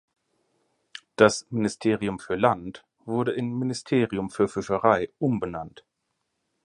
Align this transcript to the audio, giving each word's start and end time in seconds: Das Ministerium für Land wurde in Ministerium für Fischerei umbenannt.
Das 1.15 1.45
Ministerium 1.51 2.17
für 2.17 2.33
Land 2.33 2.83
wurde 3.05 3.33
in 3.33 3.53
Ministerium 3.59 4.31
für 4.31 4.47
Fischerei 4.47 5.11
umbenannt. 5.19 5.85